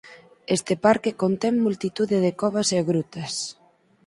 Este 0.57 0.73
parque 0.85 1.17
contén 1.21 1.63
multitude 1.65 2.17
de 2.25 2.31
covas 2.41 2.69
e 2.77 2.79
grutas. 2.89 3.33